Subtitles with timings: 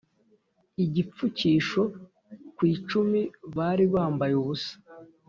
[0.83, 1.81] igipfukisho
[2.55, 3.21] ku icumi
[3.55, 4.73] bari bambaye ubusa.